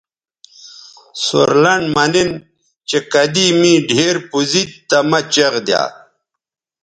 [1.23, 2.29] سور لنڈ مہ نِن
[2.89, 5.83] چہء کدی می ڈِھیر پوزید تی مہ چیغ دیا